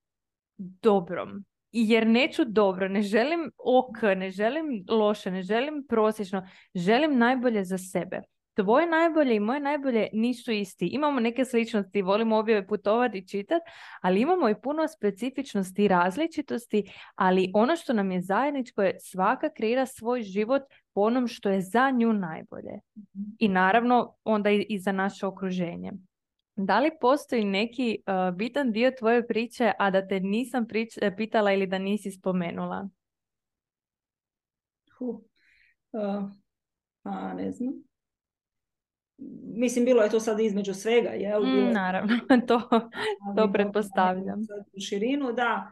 [0.58, 1.46] dobrom
[1.78, 7.78] jer neću dobro, ne želim ok, ne želim loše, ne želim prosječno, želim najbolje za
[7.78, 8.22] sebe.
[8.54, 10.88] Tvoje najbolje i moje najbolje nisu isti.
[10.88, 13.66] Imamo neke sličnosti, volimo objave putovati i čitati,
[14.02, 16.84] ali imamo i puno specifičnosti i različitosti,
[17.16, 20.62] ali ono što nam je zajedničko je svaka kreira svoj život
[20.96, 22.80] po onom što je za nju najbolje.
[22.98, 23.24] Mhm.
[23.40, 25.92] I naravno onda i za naše okruženje.
[26.56, 31.16] Da li postoji neki uh, bitan dio tvoje priče, a da te nisam prič- e,
[31.16, 32.90] pitala ili da nisi spomenula?
[35.00, 36.30] Uh,
[37.04, 37.74] pa ne znam.
[39.56, 41.44] Mislim, bilo je to sad između svega, jel?
[41.44, 42.14] Mm, naravno,
[42.48, 42.62] to,
[43.38, 44.40] to pretpostavljam.
[44.78, 45.72] u širinu, da.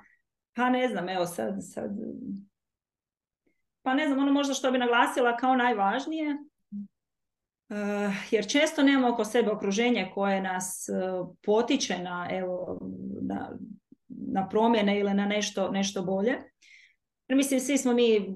[0.55, 1.91] Pa ne znam, evo sad, sad...
[3.83, 6.37] Pa ne znam, ono možda što bi naglasila kao najvažnije,
[7.73, 10.93] Eh, jer često nemamo oko sebe okruženje koje nas eh,
[11.45, 12.79] potiče na, evo,
[13.21, 13.57] na,
[14.07, 16.33] na promjene ili na nešto, nešto bolje.
[17.29, 18.35] Mislim, svi smo mi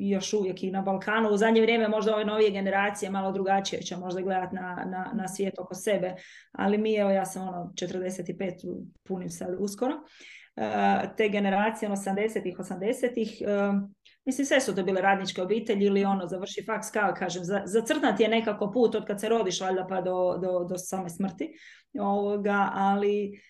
[0.00, 1.28] još uvijek i na Balkanu.
[1.28, 5.28] U zadnje vrijeme možda ove novije generacije malo drugačije će možda gledati na, na, na
[5.28, 6.14] svijet oko sebe.
[6.52, 9.94] Ali mi, evo, ja sam ono 45, punim sad uskoro.
[10.56, 13.42] Eh, te generacije, 80-ih, ono, 80-ih,
[14.24, 18.28] Mislim, sve su to bile radničke obitelji ili ono, završi faks, kao kažem, zacrtati je
[18.28, 21.48] nekako put od kad se rodiš, valjda pa do, do, do same smrti.
[22.00, 23.40] Ovoga, ali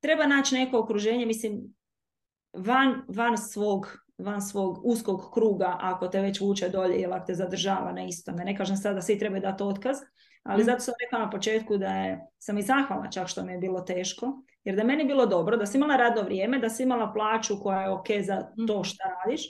[0.00, 1.74] treba naći neko okruženje, mislim,
[2.52, 7.34] van, van svog van svog uskog kruga ako te već vuče dolje ili ako te
[7.34, 8.44] zadržava na istome.
[8.44, 9.96] Ne kažem sada da svi trebaju dati otkaz,
[10.48, 10.64] ali mm.
[10.64, 13.80] zato sam rekla na početku da je, sam i zahvalna čak što mi je bilo
[13.80, 17.54] teško, jer da meni bilo dobro, da si imala radno vrijeme, da si imala plaću
[17.62, 18.84] koja je ok za to mm.
[18.84, 19.42] što radiš,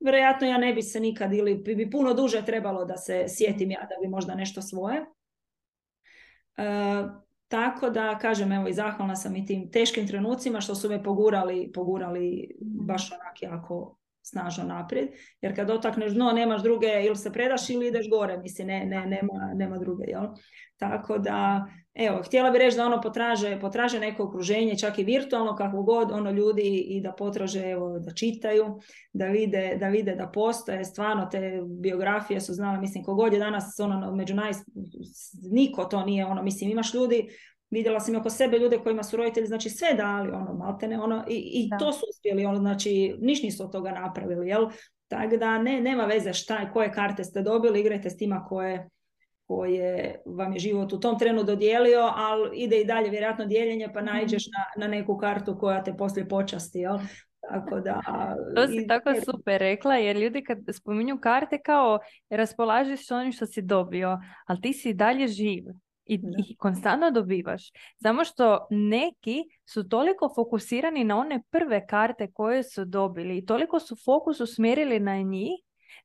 [0.00, 3.80] vjerojatno ja ne bi se nikad ili bi, puno duže trebalo da se sjetim ja
[3.80, 5.06] da bi možda nešto svoje.
[6.56, 6.64] E,
[7.48, 11.72] tako da, kažem, evo i zahvalna sam i tim teškim trenucima što su me pogurali,
[11.74, 12.86] pogurali mm.
[12.86, 15.08] baš onak jako snažno naprijed.
[15.40, 19.06] Jer kad dotakneš dno, nemaš druge, ili se predaš ili ideš gore, mislim, ne, ne,
[19.06, 20.26] nema, nema druge, jel?
[20.76, 25.56] Tako da, evo, htjela bih reći da ono potraže, potraže neko okruženje, čak i virtualno,
[25.56, 28.78] kako god, ono ljudi i da potraže, evo, da čitaju,
[29.12, 33.80] da vide, da vide da postoje, stvarno te biografije su znala, mislim, kogod je danas,
[33.80, 34.52] ono, među naj...
[35.52, 37.28] niko to nije, ono, mislim, imaš ljudi
[37.70, 41.50] vidjela sam oko sebe ljude kojima su roditelji znači sve dali ono maltene ono i,
[41.52, 44.66] i to su uspjeli ono znači niš nisu od toga napravili jel
[45.08, 48.88] tako da ne, nema veze šta koje karte ste dobili igrajte s tima koje
[49.46, 54.00] koje vam je život u tom trenu dodijelio, ali ide i dalje vjerojatno dijeljenje pa
[54.00, 56.78] naiđeš na, na neku kartu koja te poslije počasti.
[56.78, 56.98] Jel?
[57.50, 58.00] Tako da...
[58.56, 61.98] To si tako super rekla, jer ljudi kad spominju karte kao
[62.30, 65.64] raspolažiš onim što si dobio, ali ti si i dalje živ
[66.06, 67.70] i, i konstantno dobivaš.
[68.02, 73.80] Samo što neki su toliko fokusirani na one prve karte koje su dobili i toliko
[73.80, 75.50] su fokus usmjerili na njih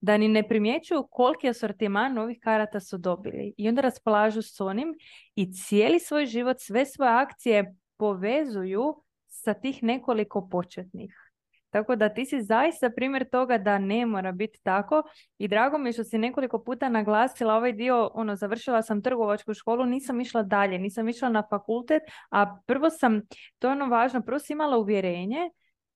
[0.01, 3.53] da ni ne primjećuju koliki asortiman novih karata su dobili.
[3.57, 4.93] I onda raspolažu s onim
[5.35, 11.30] i cijeli svoj život, sve svoje akcije povezuju sa tih nekoliko početnih.
[11.71, 15.03] Tako da ti si zaista primjer toga da ne mora biti tako
[15.37, 19.53] i drago mi je što si nekoliko puta naglasila ovaj dio, ono, završila sam trgovačku
[19.53, 23.21] školu, nisam išla dalje, nisam išla na fakultet, a prvo sam,
[23.59, 25.49] to je ono važno, prvo si imala uvjerenje,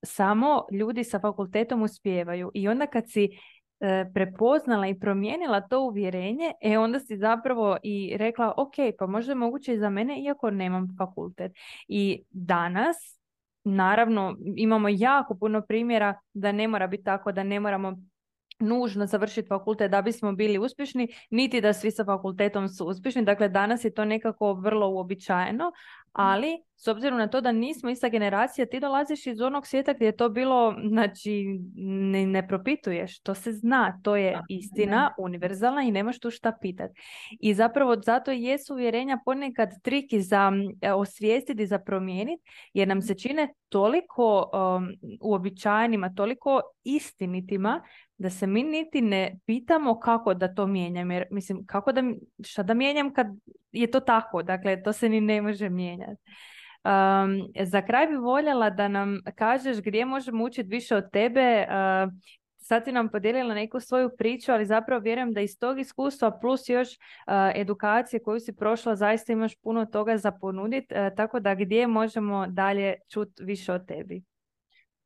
[0.03, 3.29] samo ljudi sa fakultetom uspijevaju i onda kad si
[3.79, 9.31] e, prepoznala i promijenila to uvjerenje, e onda si zapravo i rekla ok, pa možda
[9.31, 11.51] je moguće i za mene iako nemam fakultet.
[11.87, 13.15] I danas
[13.67, 17.97] Naravno, imamo jako puno primjera da ne mora biti tako, da ne moramo
[18.59, 23.25] nužno završiti fakultet da bismo bili uspješni, niti da svi sa fakultetom su uspješni.
[23.25, 25.71] Dakle, danas je to nekako vrlo uobičajeno,
[26.15, 30.05] ali s obzirom na to da nismo ista generacija, ti dolaziš iz onog svijeta gdje
[30.05, 35.91] je to bilo, znači, ne, ne propituješ, to se zna, to je istina, univerzalna i
[35.91, 37.01] nemaš tu šta pitati.
[37.39, 40.51] I zapravo zato jesu uvjerenja ponekad triki za
[40.81, 44.87] e, osvijestiti, za promijeniti, jer nam se čine toliko um,
[45.21, 47.81] uobičajenima, toliko istinitima,
[48.17, 51.11] da se mi niti ne pitamo kako da to mijenjam.
[51.11, 52.03] Jer, mislim, kako da,
[52.43, 53.27] šta da mijenjam kad
[53.75, 54.43] je to tako?
[54.43, 56.21] Dakle, to se ni ne može mijenjati.
[56.85, 61.67] Um, za kraj bi voljela da nam kažeš gdje možemo učiti više od tebe.
[61.67, 62.13] Uh,
[62.57, 66.69] sad si nam podijelila neku svoju priču, ali zapravo vjerujem da iz tog iskustva plus
[66.69, 71.55] još uh, edukacije koju si prošla zaista imaš puno toga za ponuditi, uh, tako da
[71.55, 74.23] gdje možemo dalje čuti više od tebi.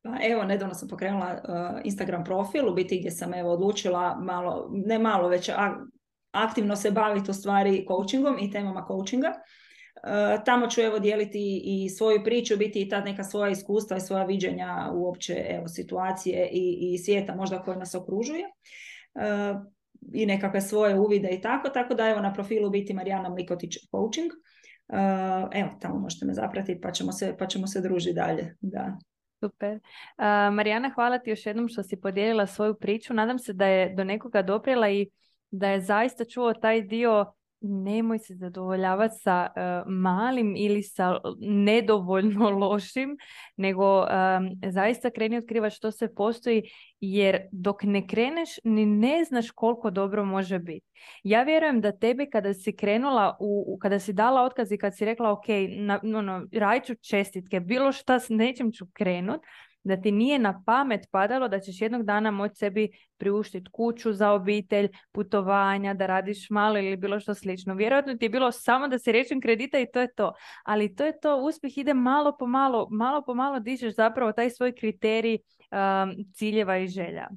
[0.02, 4.68] Pa evo, nedavno sam pokrenula uh, Instagram profil, u biti gdje sam evo odlučila malo,
[4.72, 5.50] ne malo, već
[6.30, 9.32] aktivno se baviti u stvari coachingom i temama coachinga.
[10.44, 14.24] tamo ću evo dijeliti i svoju priču, biti i ta neka svoja iskustva i svoja
[14.24, 18.44] viđenja uopće evo, situacije i, i svijeta možda koje nas okružuje.
[20.12, 24.30] I nekakve svoje uvide i tako, tako da evo na profilu biti Marijana Mlikotić Coaching.
[25.52, 28.56] Evo, tamo možete me zapratiti pa ćemo se, pa ćemo se družiti dalje.
[28.60, 28.98] Da.
[29.44, 29.78] Super.
[30.52, 33.14] Marijana, hvala ti još jednom što si podijelila svoju priču.
[33.14, 35.10] Nadam se da je do nekoga doprijela i
[35.50, 42.50] da je zaista čuo taj dio nemoj se zadovoljavati sa e, malim ili sa nedovoljno
[42.68, 43.16] lošim,
[43.56, 44.06] nego
[44.70, 46.62] zaista kreni otkrivaš što se postoji,
[47.00, 50.86] jer dok ne kreneš ni ne znaš koliko dobro može biti.
[51.22, 55.04] Ja vjerujem da tebi kada si krenula, u, kada si dala otkaz i kad si
[55.04, 55.46] rekla ok,
[55.76, 56.46] na, ono,
[56.84, 59.40] ću čestitke, bilo šta s nečim ću krenut,
[59.84, 64.30] da ti nije na pamet padalo da ćeš jednog dana moći sebi priuštiti kuću za
[64.30, 67.74] obitelj, putovanja, da radiš malo ili bilo što slično.
[67.74, 70.32] Vjerojatno ti je bilo samo da se riješim kredita i to je to.
[70.64, 74.50] Ali to je to, uspjeh ide malo po malo, malo po malo dižeš zapravo taj
[74.50, 75.38] svoj kriterij
[75.70, 77.28] um, ciljeva i želja.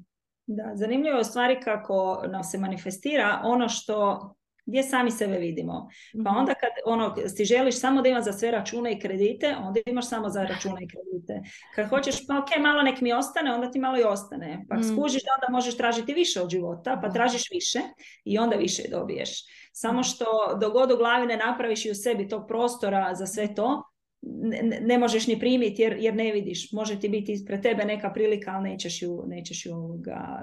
[0.46, 4.30] Da, zanimljivo je u stvari kako nam se manifestira ono što
[4.66, 5.88] gdje sami sebe vidimo.
[6.24, 6.38] Pa mhm.
[6.38, 10.08] onda kad ono, si želiš samo da imaš za sve račune i kredite, onda imaš
[10.08, 11.50] samo za račune i kredite.
[11.74, 14.66] Kad hoćeš, pa ok, malo nek mi ostane, onda ti malo i ostane.
[14.68, 14.82] Pa mm.
[14.82, 17.78] skužiš da onda možeš tražiti više od života, pa tražiš više
[18.24, 19.30] i onda više dobiješ.
[19.72, 20.24] Samo što
[20.60, 23.82] dogod u glavi ne napraviš i u sebi tog prostora za sve to,
[24.22, 26.72] ne, ne možeš ni primiti jer, jer ne vidiš.
[26.72, 29.74] Može ti biti ispred tebe neka prilika, ali nećeš ju, nećeš ju,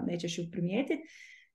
[0.08, 1.04] nećeš ju primijetiti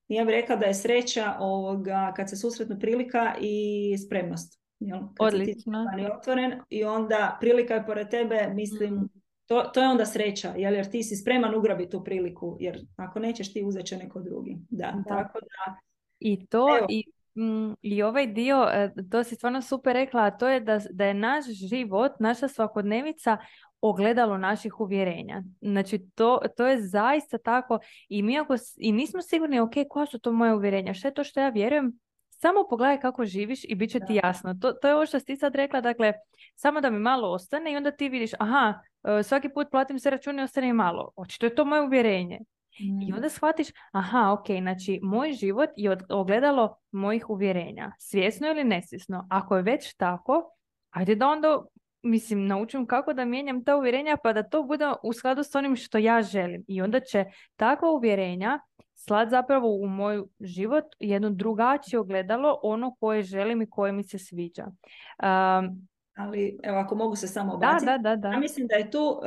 [0.09, 4.61] ja bih rekla da je sreća ovoga, kad se susretne prilika i spremnost.
[4.81, 4.99] Jel?
[4.99, 5.87] Kad Odlično.
[5.97, 9.09] Si otvoren i onda prilika je pored tebe, mislim, mm.
[9.47, 10.75] to, to je onda sreća, jel?
[10.75, 14.59] jer ti si spreman ugrabiti tu priliku, jer ako nećeš ti uzet će neko drugi.
[14.71, 15.77] Da, tako da...
[16.19, 17.05] I to, i,
[17.35, 21.05] mm, i ovaj dio, e, to si stvarno super rekla, a to je da, da
[21.05, 23.37] je naš život, naša svakodnevica
[23.81, 25.43] ogledalo naših uvjerenja.
[25.61, 30.19] Znači, to, to je zaista tako i mi ako i nismo sigurni, ok, koja su
[30.19, 31.99] to moje uvjerenja, što je to što ja vjerujem,
[32.39, 34.55] samo pogledaj kako živiš i bit će ti jasno.
[34.61, 36.13] To, to je ovo što si sad rekla, dakle,
[36.55, 38.75] samo da mi malo ostane i onda ti vidiš, aha,
[39.05, 41.11] e, svaki put platim se račune i ostane malo.
[41.17, 42.41] Očito je to moje uvjerenje.
[42.79, 43.15] I mm.
[43.15, 47.93] onda shvatiš, aha, ok, znači moj život je ogledalo mojih uvjerenja.
[47.99, 49.27] Svjesno ili nesvjesno.
[49.31, 50.51] Ako je već tako,
[50.91, 51.63] ajde da onda
[52.07, 55.77] mislim, naučim kako da mijenjam ta uvjerenja pa da to bude u skladu s onim
[55.77, 56.65] što ja želim.
[56.69, 57.25] I onda će
[57.57, 58.61] takva uvjerenja
[58.95, 64.19] slat zapravo u moj život jedno drugačije ogledalo, ono koje želim i koje mi se
[64.19, 64.65] sviđa.
[64.65, 67.87] Um, Ali evo ako mogu se samo obaciti.
[67.87, 69.21] Da, da, da, Ja mislim da je tu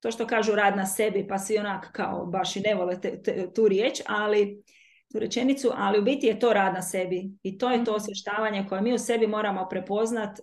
[0.00, 2.96] to što kažu rad na sebi, pa svi onak kao baš i ne vole
[3.54, 4.62] tu riječ, ali
[5.12, 7.96] tu rečenicu, ali u biti je to rad na sebi i to je to mhm.
[7.96, 10.40] osvještavanje koje mi u sebi moramo prepoznat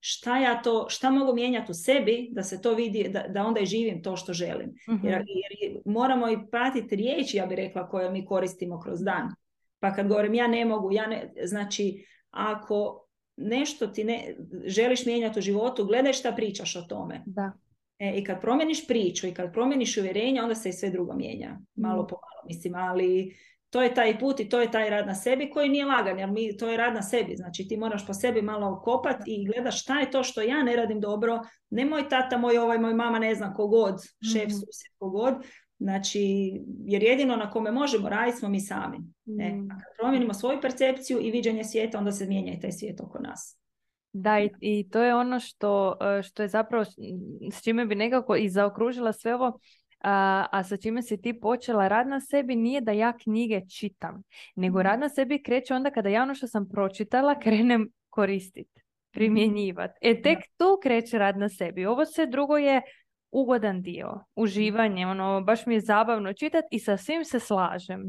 [0.00, 3.60] šta ja to, šta mogu mijenjati u sebi da se to vidi, da, da onda
[3.60, 4.74] i živim to što želim.
[4.90, 5.06] Mhm.
[5.06, 9.28] Jer, jer, moramo i pratiti riječi, ja bih rekla, koje mi koristimo kroz dan.
[9.80, 13.04] Pa kad govorim ja ne mogu, ja ne, znači ako
[13.36, 17.22] nešto ti ne želiš mijenjati u životu, gledaj šta pričaš o tome.
[17.26, 17.52] Da.
[17.98, 21.58] E, I kad promijeniš priču i kad promijeniš uvjerenje, onda se i sve drugo mijenja.
[21.74, 22.08] Malo mhm.
[22.08, 23.36] po malo, mislim, ali
[23.70, 26.30] to je taj put i to je taj rad na sebi koji nije lagan, jer
[26.30, 27.36] mi, to je rad na sebi.
[27.36, 30.76] Znači ti moraš po sebi malo kopati i gledaš šta je to što ja ne
[30.76, 31.40] radim dobro.
[31.70, 33.94] Ne moj tata, moj ovaj, moj mama, ne znam kogod,
[34.32, 35.34] šef, mm susjed, kogod.
[35.78, 36.52] Znači,
[36.86, 38.98] jer jedino na kome možemo raditi smo mi sami.
[38.98, 42.72] mm E, a kad promijenimo svoju percepciju i viđenje svijeta, onda se mijenja i taj
[42.72, 43.58] svijet oko nas.
[44.12, 46.84] Da, i, i to je ono što, e, što je zapravo
[47.52, 49.58] s čime bi nekako i zaokružila sve ovo
[50.00, 54.22] a, a sa čime si ti počela rad na sebi nije da ja knjige čitam,
[54.54, 54.84] nego mhm.
[54.84, 58.80] rad na sebi kreće onda kada ja ono što sam pročitala krenem koristiti,
[59.10, 59.98] primjenjivati.
[60.00, 61.86] E tek tu kreće rad na sebi.
[61.86, 62.82] Ovo sve drugo je
[63.30, 68.02] ugodan dio, uživanje, ono, baš mi je zabavno čitati i sa svim se slažem.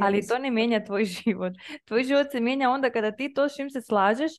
[0.00, 1.52] Ali to ne mijenja tvoj život.
[1.84, 4.32] Tvoj život se mijenja onda kada ti to s čim se slažeš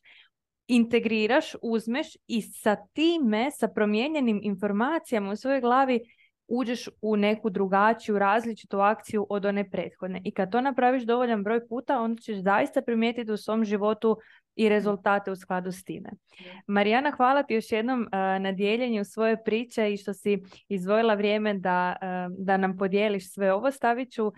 [0.67, 5.99] integriraš, uzmeš i sa time, sa promijenjenim informacijama u svojoj glavi
[6.51, 10.21] uđeš u neku drugačiju, različitu akciju od one prethodne.
[10.23, 14.17] I kad to napraviš dovoljan broj puta, onda ćeš zaista primijetiti u svom životu
[14.55, 16.09] i rezultate u skladu s time.
[16.67, 18.07] Marijana, hvala ti još jednom uh,
[18.41, 21.95] na dijeljenju svoje priče i što si izvojila vrijeme da,
[22.37, 23.71] da nam podijeliš sve ovo.
[23.71, 24.31] Stavit ću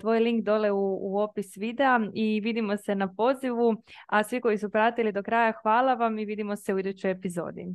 [0.00, 3.82] tvoj link dole u, u opis videa i vidimo se na pozivu.
[4.06, 7.66] A svi koji su pratili do kraja, hvala vam i vidimo se u idućoj epizodi.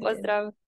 [0.00, 0.63] Pozdrav!